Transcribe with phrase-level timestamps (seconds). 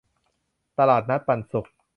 [0.77, 1.69] ตลาดนัดปันสุข